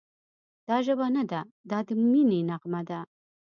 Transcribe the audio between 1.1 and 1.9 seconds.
نه ده، دا د